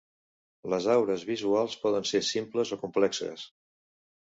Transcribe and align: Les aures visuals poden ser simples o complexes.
Les 0.75 0.87
aures 0.93 1.27
visuals 1.31 1.77
poden 1.85 2.11
ser 2.15 2.25
simples 2.33 2.77
o 2.79 2.83
complexes. 2.87 3.51